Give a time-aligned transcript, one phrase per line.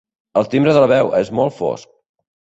[0.39, 1.91] El timbre de la veu és molt fosc.